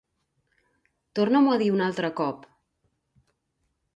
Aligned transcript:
Torna-m'ho 1.19 1.51
a 1.55 1.59
dir 1.63 1.69
un 1.75 1.85
altre 1.89 2.11
cop. 2.21 2.47